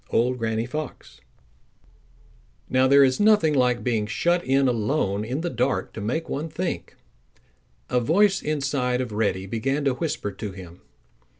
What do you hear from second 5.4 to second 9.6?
the dark to make one think. A voice inside of Reddy